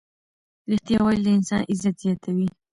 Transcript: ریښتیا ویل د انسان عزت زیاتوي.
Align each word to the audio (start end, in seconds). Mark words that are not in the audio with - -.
ریښتیا 0.69 0.99
ویل 1.01 1.21
د 1.23 1.27
انسان 1.37 1.61
عزت 1.71 1.95
زیاتوي. 2.03 2.47